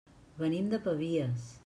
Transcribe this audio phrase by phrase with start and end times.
[0.39, 1.47] Venim de Pavies.